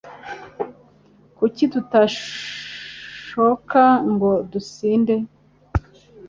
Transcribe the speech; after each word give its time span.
Kuki 1.37 1.63
tutasohoka 1.73 3.83
ngo 4.13 4.31
dusinde 4.51 5.15